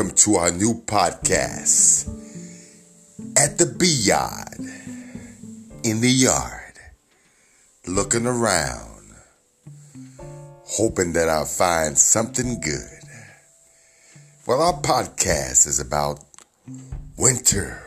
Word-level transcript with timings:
Welcome 0.00 0.16
to 0.16 0.36
our 0.36 0.50
new 0.50 0.80
podcast 0.86 2.08
at 3.36 3.58
the 3.58 3.66
Bee 3.66 3.84
Yard 3.86 4.58
in 5.84 6.00
the 6.00 6.08
yard, 6.08 6.78
looking 7.86 8.26
around, 8.26 9.14
hoping 10.64 11.12
that 11.12 11.28
I'll 11.28 11.44
find 11.44 11.98
something 11.98 12.62
good. 12.62 13.02
Well, 14.46 14.62
our 14.62 14.80
podcast 14.80 15.66
is 15.66 15.78
about 15.78 16.24
winter, 17.18 17.82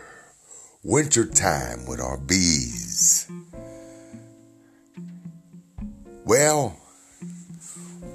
winter 0.84 1.26
time 1.26 1.88
with 1.88 1.99
our 1.99 2.18
bees. 2.18 3.27
Well, 6.26 6.80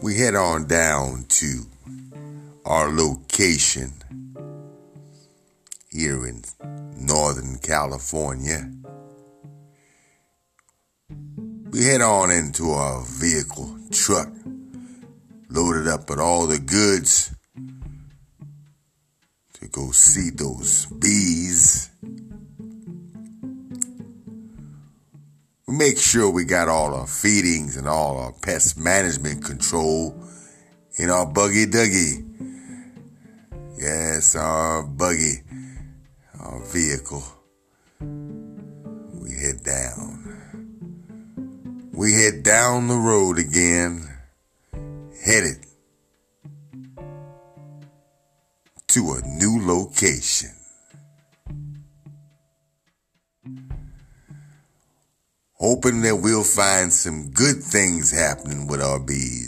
we 0.01 0.19
head 0.19 0.37
on 0.37 0.69
down 0.69 1.25
to 1.31 1.65
our 2.69 2.91
location 2.91 3.95
here 5.91 6.27
in 6.27 6.43
Northern 6.99 7.57
California. 7.63 8.71
We 11.71 11.85
head 11.85 12.03
on 12.03 12.31
into 12.31 12.73
our 12.73 13.03
vehicle 13.07 13.75
truck, 13.91 14.29
loaded 15.49 15.89
up 15.89 16.11
with 16.11 16.19
all 16.19 16.47
the 16.47 16.59
goods 16.59 17.35
to 19.55 19.69
go 19.69 19.91
see 19.91 20.29
those 20.29 20.85
bees. 20.85 21.89
We 25.67 25.75
make 25.75 25.97
sure 25.97 26.31
we 26.31 26.45
got 26.45 26.69
all 26.69 26.95
our 26.95 27.07
feedings 27.07 27.79
and 27.79 27.89
all 27.89 28.19
our 28.19 28.33
pest 28.33 28.77
management 28.77 29.43
control 29.43 30.23
in 30.99 31.09
our 31.09 31.25
buggy 31.25 31.65
duggy. 31.65 32.28
Yes, 33.81 34.35
our 34.35 34.83
buggy, 34.83 35.43
our 36.41 36.61
vehicle. 36.65 37.23
We 38.01 39.31
head 39.31 39.63
down. 39.63 40.25
We 41.93 42.13
head 42.15 42.43
down 42.43 42.89
the 42.89 42.97
road 42.97 43.39
again, 43.39 44.03
headed 45.25 45.65
to 48.89 49.13
a 49.13 49.21
new 49.29 49.65
location. 49.65 50.51
Hoping 55.53 56.03
that 56.03 56.17
we'll 56.17 56.43
find 56.43 56.93
some 56.93 57.31
good 57.31 57.63
things 57.63 58.11
happening 58.11 58.67
with 58.67 58.83
our 58.83 58.99
bees. 58.99 59.48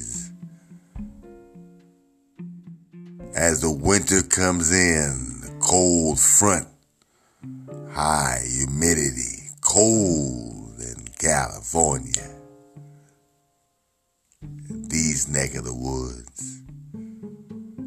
As 3.40 3.62
the 3.62 3.70
winter 3.70 4.22
comes 4.22 4.70
in, 4.70 5.40
the 5.40 5.56
cold 5.60 6.20
front, 6.20 6.68
high 7.90 8.44
humidity, 8.46 9.48
cold 9.62 10.78
in 10.78 11.08
California, 11.18 12.28
these 14.68 15.26
neck 15.26 15.54
of 15.54 15.64
the 15.64 15.74
woods. 15.74 16.60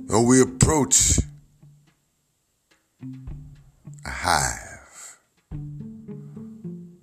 When 0.07 0.25
we 0.25 0.41
approach 0.41 1.19
a 4.03 4.09
hive, 4.09 5.19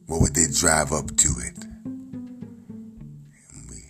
well, 0.08 0.22
we 0.22 0.30
did 0.30 0.56
drive 0.56 0.90
up 0.90 1.06
to 1.06 1.28
it. 1.38 1.66
We 3.70 3.84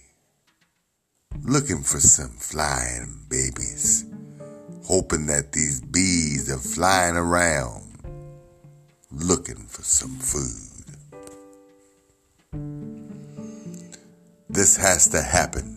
looking 1.45 1.83
for 1.83 1.99
some 1.99 2.37
flying 2.37 3.25
babies 3.31 4.10
hoping 4.91 5.27
that 5.27 5.53
these 5.53 5.81
bees 5.81 6.51
are 6.51 6.59
flying 6.59 7.15
around 7.15 7.87
looking 9.13 9.65
for 9.69 9.83
some 9.83 10.17
food. 10.19 10.85
This 14.49 14.77
has 14.79 15.07
to 15.11 15.23
happen 15.23 15.77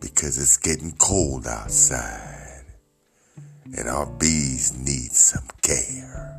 because 0.00 0.38
it's 0.38 0.56
getting 0.56 0.90
cold 0.98 1.46
outside 1.46 2.64
and 3.78 3.88
our 3.88 4.06
bees 4.06 4.76
need 4.76 5.12
some 5.12 5.46
care. 5.62 6.36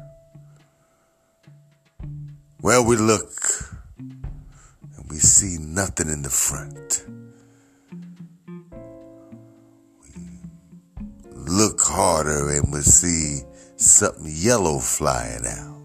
Well, 2.61 2.83
we 2.83 2.97
look 2.97 3.31
and 3.97 5.09
we 5.09 5.19
see 5.19 5.55
nothing 5.57 6.09
in 6.09 6.21
the 6.21 6.29
front. 6.29 7.05
Harder 11.91 12.49
and 12.49 12.71
we'll 12.71 12.81
see 12.81 13.41
something 13.75 14.25
yellow 14.27 14.79
flying 14.79 15.45
out. 15.45 15.77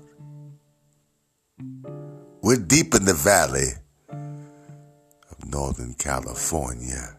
We're 2.43 2.57
deep 2.57 2.95
in 2.95 3.05
the 3.05 3.15
valley 3.15 3.73
of 4.09 5.45
Northern 5.45 5.95
California. 5.95 7.17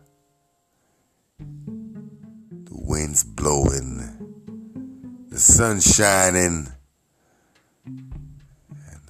The 1.37 2.71
wind's 2.71 3.23
blowing, 3.25 3.97
the 5.29 5.37
sun's 5.37 5.93
shining, 5.93 6.67
and 7.85 9.01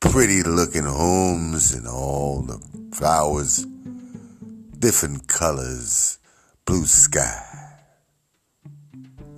pretty 0.00 0.42
looking 0.42 0.84
homes 0.84 1.74
and 1.74 1.86
all 1.86 2.42
the 2.42 2.58
flowers, 2.94 3.66
different 4.78 5.28
colors, 5.28 6.18
blue 6.64 6.86
sky. 6.86 7.61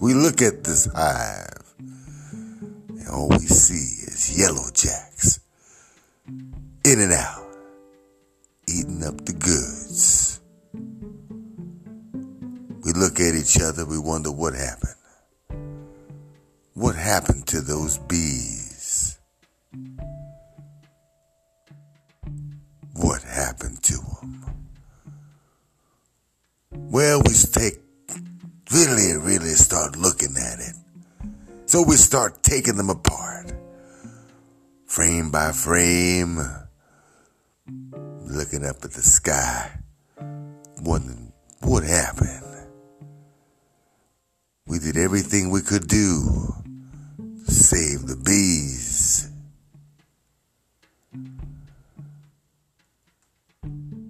We 0.05 0.13
look 0.13 0.43
at 0.43 0.65
this 0.65 0.85
hive, 0.95 1.65
and 1.79 3.09
all 3.11 3.31
we 3.31 3.47
see 3.47 4.05
is 4.05 4.39
yellow 4.39 4.69
jacks 4.75 5.41
in 6.85 7.01
and 7.01 7.11
out, 7.11 7.49
eating 8.69 9.03
up 9.03 9.25
the 9.25 9.33
goods. 9.33 10.43
We 12.85 12.93
look 12.93 13.19
at 13.19 13.35
each 13.35 13.59
other, 13.59 13.87
we 13.87 13.99
wonder 13.99 14.31
what 14.31 14.53
happened. 14.53 14.93
What 16.75 16.97
happened 16.97 17.47
to 17.47 17.63
those 17.63 17.97
bees? 17.97 19.19
What 22.93 23.23
happened 23.23 23.83
to 23.85 23.95
them? 23.95 24.45
Well, 26.73 27.23
we 27.27 27.33
take 27.33 27.84
really, 28.75 29.17
really 29.17 29.55
start 29.55 29.97
looking 29.97 30.35
at 30.37 30.59
it. 30.59 30.75
So 31.67 31.85
we 31.87 31.95
start 31.95 32.43
taking 32.43 32.77
them 32.77 32.91
apart, 32.91 33.53
frame 34.85 35.31
by 35.31 35.53
frame, 35.53 36.39
looking 38.27 38.65
up 38.65 38.83
at 38.83 38.91
the 38.91 39.03
sky, 39.03 39.79
wondering 40.83 41.33
what 41.61 41.85
happened. 41.85 42.41
We 44.67 44.81
did 44.81 44.97
everything 44.97 45.51
we 45.51 45.61
could 45.61 45.87
do 45.87 46.53
to 47.47 47.53
save 47.53 48.09
the 48.09 48.17
bees. 48.17 49.31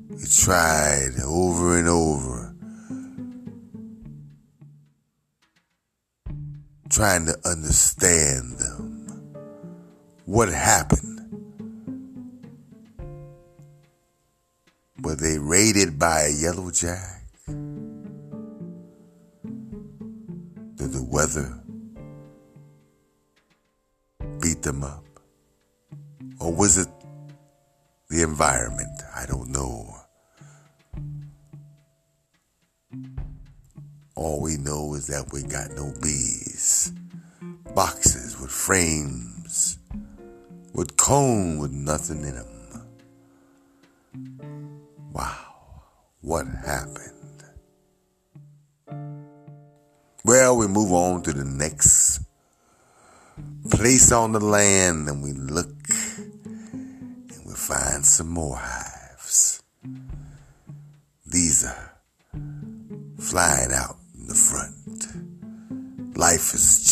We 0.08 0.24
tried 0.24 1.20
over 1.22 1.78
and 1.78 1.88
over 1.88 2.53
trying 6.94 7.26
to 7.26 7.36
understand 7.44 8.56
them. 8.56 9.34
What 10.26 10.48
happened? 10.48 11.18
Were 15.02 15.16
they 15.16 15.40
raided 15.40 15.98
by 15.98 16.20
a 16.20 16.30
yellow 16.30 16.70
jack? 16.70 17.22
Did 20.76 20.92
the 20.92 21.04
weather 21.10 21.60
beat 24.40 24.62
them 24.62 24.84
up? 24.84 25.04
Or 26.38 26.54
was 26.54 26.78
it 26.78 26.88
the 28.08 28.22
environment? 28.22 29.02
I 29.16 29.26
don't 29.26 29.50
know. 29.50 29.96
All 34.14 34.40
we 34.40 34.58
know 34.58 34.94
is 34.94 35.08
that 35.08 35.32
we 35.32 35.42
got 35.42 35.72
no 35.72 35.92
bees. 36.00 36.43
Boxes 37.74 38.40
with 38.40 38.50
frames, 38.50 39.78
with 40.72 40.96
cone 40.96 41.58
with 41.58 41.72
nothing 41.72 42.24
in 42.24 42.36
them. 42.36 42.48
Wow, 45.12 45.82
what 46.22 46.46
happened? 46.46 47.44
Well, 50.24 50.56
we 50.56 50.66
move 50.66 50.90
on 50.92 51.22
to 51.24 51.34
the 51.34 51.44
next 51.44 52.20
place 53.70 54.10
on 54.10 54.32
the 54.32 54.40
land 54.40 55.06
and 55.08 55.22
we 55.22 55.32
look 55.32 55.68
and 56.16 57.44
we 57.44 57.52
find 57.52 58.06
some 58.06 58.30
more 58.30 58.56
hives. 58.56 59.62
These 61.26 61.66
are 61.66 61.92
flying 63.18 63.72
out 63.72 63.93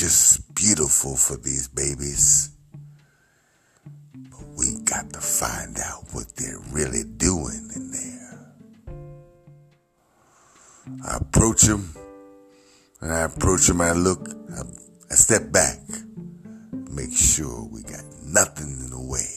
just 0.02 0.52
beautiful 0.56 1.14
for 1.14 1.37
these 1.37 1.69
babies. 1.69 2.50
But 4.16 4.49
we 4.58 4.81
got 4.82 5.12
to 5.12 5.20
find 5.20 5.78
out 5.78 6.06
what 6.10 6.26
they're 6.34 6.58
really 6.72 7.04
doing 7.04 7.70
in 7.76 7.93
there. 7.93 8.52
I 11.06 11.19
approach 11.19 11.62
them, 11.62 11.94
and 13.00 13.12
I 13.12 13.20
approach 13.20 13.69
them, 13.69 13.81
I 13.81 13.93
look, 13.93 14.28
I, 14.28 14.62
I 15.08 15.14
step 15.14 15.52
back, 15.52 15.78
make 16.90 17.12
sure 17.12 17.69
we 17.70 17.84
got 17.84 18.02
nothing 18.25 18.72
in 18.72 18.90
the 18.90 19.00
way. 19.00 19.31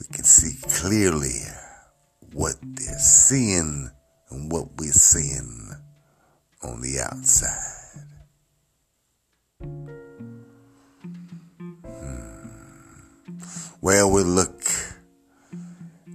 We 0.00 0.06
can 0.10 0.24
see 0.24 0.58
clearly 0.70 1.38
what 2.32 2.54
they're 2.62 2.98
seeing 2.98 3.90
and 4.30 4.50
what 4.50 4.68
we're 4.78 4.90
seeing 4.92 5.70
on 6.62 6.80
the 6.80 6.98
outside. 7.00 7.81
Well, 13.82 14.10
we 14.10 14.22
look, 14.22 14.62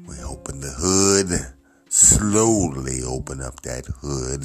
we 0.08 0.16
open 0.24 0.62
the 0.62 0.74
hood, 0.76 1.54
slowly 1.90 3.04
open 3.04 3.42
up 3.42 3.62
that 3.62 3.86
hood, 4.02 4.44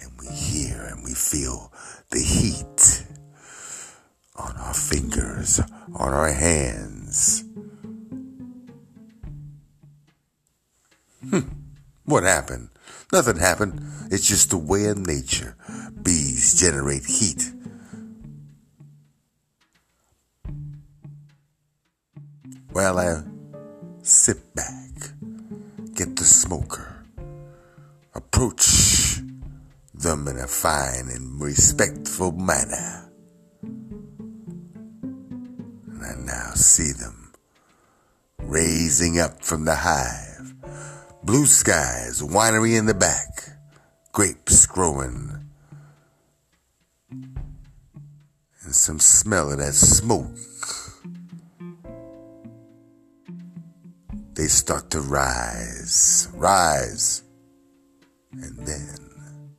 and 0.00 0.10
we 0.18 0.28
hear 0.28 0.80
and 0.82 1.04
we 1.04 1.12
feel 1.12 1.72
the 2.10 2.20
heat 2.20 3.04
on 4.36 4.56
our 4.56 4.72
fingers, 4.74 5.60
on 5.94 6.14
our 6.14 6.32
hands 6.32 7.44
Hmm. 11.30 11.40
What 12.04 12.24
happened? 12.24 12.70
Nothing 13.12 13.36
happened. 13.36 13.80
It's 14.10 14.26
just 14.26 14.50
the 14.50 14.58
way 14.58 14.86
of 14.86 14.98
nature. 14.98 15.56
Bees 16.02 16.58
generate 16.58 17.04
heat. 17.04 17.51
Well, 22.82 22.98
I 22.98 23.22
sit 24.02 24.56
back, 24.56 24.90
get 25.94 26.16
the 26.16 26.24
smoker, 26.24 27.06
approach 28.12 29.20
them 29.94 30.26
in 30.26 30.36
a 30.36 30.48
fine 30.48 31.06
and 31.14 31.40
respectful 31.40 32.32
manner. 32.32 33.08
And 33.62 34.32
I 36.02 36.14
now 36.26 36.54
see 36.54 36.90
them 36.90 37.32
raising 38.40 39.20
up 39.20 39.44
from 39.44 39.64
the 39.64 39.76
hive 39.76 40.52
Blue 41.22 41.46
skies, 41.46 42.20
winery 42.20 42.76
in 42.76 42.86
the 42.86 42.94
back, 42.94 43.48
grapes 44.10 44.66
growing, 44.66 45.46
and 47.12 48.74
some 48.74 48.98
smell 48.98 49.52
of 49.52 49.58
that 49.58 49.74
smoke. 49.74 50.36
They 54.42 54.48
start 54.48 54.90
to 54.90 55.00
rise, 55.00 56.26
rise, 56.34 57.22
and 58.32 58.58
then 58.66 59.54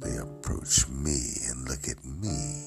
they 0.00 0.16
approach 0.16 0.88
me 0.88 1.36
and 1.46 1.68
look 1.68 1.86
at 1.86 2.04
me. 2.04 2.58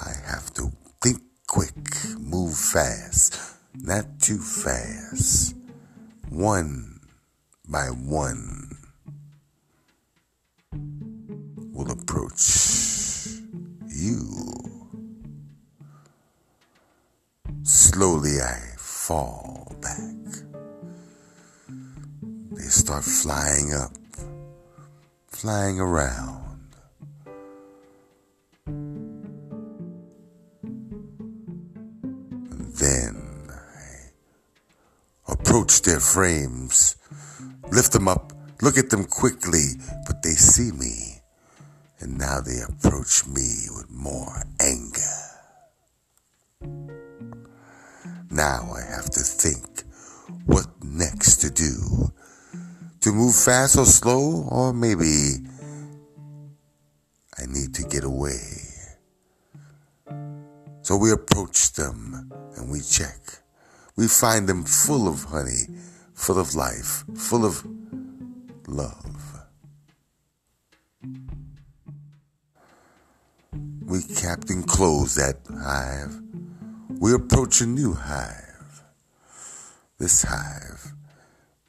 I 0.00 0.12
have 0.30 0.54
to 0.54 0.70
think 1.02 1.22
quick, 1.48 1.74
move 2.20 2.56
fast 2.56 3.36
not 3.74 4.20
too 4.20 4.38
fast, 4.38 5.56
one 6.28 7.00
by 7.68 7.86
one, 7.86 8.78
will 11.72 11.90
approach 11.90 12.81
Start 23.02 23.16
flying 23.22 23.74
up, 23.74 23.92
flying 25.26 25.80
around. 25.80 26.76
And 32.50 32.72
then 32.76 33.50
approach 35.26 35.82
their 35.82 35.98
frames, 35.98 36.94
lift 37.72 37.92
them 37.92 38.06
up, 38.06 38.32
look 38.60 38.78
at 38.78 38.90
them 38.90 39.04
quickly, 39.04 39.74
but 40.06 40.22
they 40.22 40.34
see 40.34 40.70
me, 40.70 41.22
and 41.98 42.16
now 42.18 42.40
they 42.40 42.60
approach 42.60 43.26
me 43.26 43.66
with 43.74 43.90
more 43.90 44.44
move 53.32 53.44
fast 53.44 53.78
or 53.78 53.86
slow, 53.86 54.46
or 54.50 54.72
maybe 54.74 55.36
I 57.38 57.46
need 57.46 57.74
to 57.74 57.82
get 57.84 58.04
away. 58.04 58.40
So 60.82 60.96
we 60.96 61.12
approach 61.12 61.72
them 61.72 62.30
and 62.56 62.70
we 62.70 62.80
check 62.80 63.16
we 63.94 64.08
find 64.08 64.48
them 64.48 64.64
full 64.64 65.06
of 65.06 65.24
honey, 65.24 65.66
full 66.14 66.38
of 66.38 66.54
life, 66.54 67.04
full 67.14 67.44
of 67.44 67.62
love. 68.66 69.44
We 73.84 74.02
capped 74.02 74.48
and 74.48 74.66
closed 74.66 75.18
that 75.18 75.40
hive. 75.62 76.18
We 76.88 77.12
approach 77.12 77.60
a 77.60 77.66
new 77.66 77.92
hive. 77.92 78.82
This 79.98 80.22
hive 80.22 80.94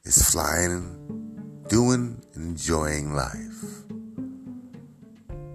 is 0.06 0.32
flying, 0.32 1.23
doing, 1.68 2.22
enjoying 2.36 3.14
life. 3.14 3.84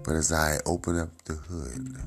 But 0.03 0.15
as 0.15 0.31
I 0.31 0.57
open 0.65 0.97
up 0.97 1.21
the 1.23 1.33
hood 1.35 1.97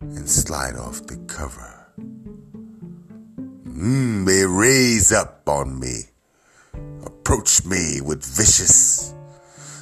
and 0.00 0.28
slide 0.28 0.76
off 0.76 1.06
the 1.06 1.16
cover, 1.26 1.76
Mm, 3.76 4.24
they 4.24 4.46
raise 4.46 5.12
up 5.12 5.46
on 5.46 5.78
me, 5.78 6.04
approach 7.04 7.62
me 7.66 8.00
with 8.00 8.24
vicious 8.24 9.12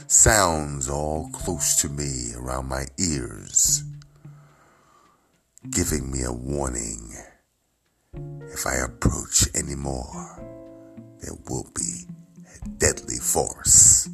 sounds 0.08 0.88
all 0.88 1.30
close 1.32 1.76
to 1.76 1.88
me 1.88 2.32
around 2.36 2.68
my 2.68 2.86
ears, 2.98 3.84
giving 5.70 6.10
me 6.10 6.24
a 6.24 6.32
warning. 6.32 7.14
If 8.52 8.66
I 8.66 8.74
approach 8.76 9.48
any 9.54 9.76
there 11.24 11.34
will 11.48 11.66
be 11.74 12.06
a 12.54 12.68
deadly 12.78 13.16
force. 13.16 14.08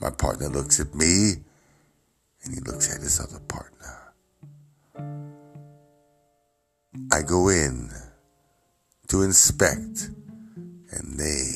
My 0.00 0.10
partner 0.10 0.48
looks 0.48 0.80
at 0.80 0.94
me 0.94 1.36
and 2.44 2.54
he 2.54 2.60
looks 2.60 2.94
at 2.94 3.00
his 3.00 3.20
other 3.20 3.40
partner. 3.40 3.96
I 7.12 7.22
go 7.22 7.48
in 7.48 7.90
to 9.08 9.22
inspect, 9.22 10.10
and 10.92 11.18
they 11.18 11.50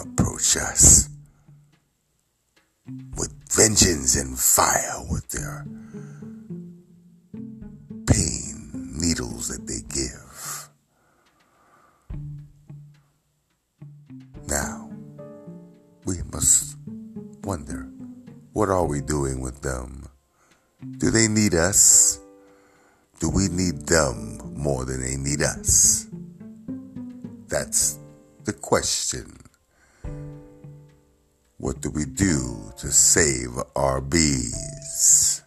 approach 0.00 0.56
us 0.56 1.08
with 3.16 3.32
vengeance 3.52 4.16
and 4.16 4.38
fire 4.38 5.02
with 5.10 5.28
their 5.30 5.66
pain 8.06 8.70
needles 9.00 9.48
that 9.48 9.66
they 9.66 9.75
wonder 17.42 17.88
what 18.52 18.68
are 18.68 18.86
we 18.86 19.00
doing 19.00 19.40
with 19.40 19.60
them? 19.62 20.08
Do 20.98 21.10
they 21.10 21.28
need 21.28 21.54
us? 21.54 22.20
Do 23.20 23.30
we 23.30 23.48
need 23.48 23.86
them 23.86 24.38
more 24.54 24.84
than 24.84 25.00
they 25.00 25.16
need 25.16 25.42
us? 25.42 26.06
That's 27.48 27.98
the 28.44 28.52
question. 28.52 29.36
What 31.58 31.80
do 31.80 31.90
we 31.90 32.04
do 32.04 32.72
to 32.78 32.90
save 32.92 33.50
our 33.74 34.00
bees? 34.00 35.42